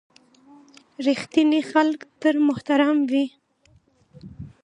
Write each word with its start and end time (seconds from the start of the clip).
•رښتیني 1.05 1.61
خلک 1.71 1.99
تل 2.21 2.35
محترم 2.47 2.97
وي. 3.11 3.25